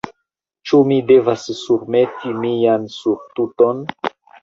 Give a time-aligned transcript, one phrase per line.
[0.69, 3.89] Ĉu mi devas surmeti mian surtuton?